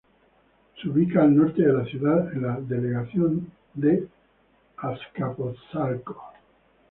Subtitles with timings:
[0.81, 3.51] Se ubica al norte de la ciudad, en la delegación
[4.77, 6.19] Azcapotzalco.